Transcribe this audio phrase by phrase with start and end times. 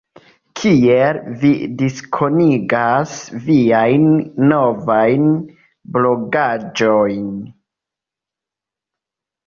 [0.59, 1.51] Kiel vi
[1.81, 3.13] diskonigas
[3.51, 4.09] viajn
[4.49, 5.31] novajn
[5.99, 7.25] blogaĵojn?